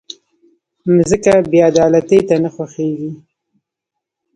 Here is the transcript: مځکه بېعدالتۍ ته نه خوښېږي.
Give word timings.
مځکه 0.95 1.33
بېعدالتۍ 1.51 2.19
ته 2.27 2.35
نه 2.43 2.49
خوښېږي. 2.55 3.11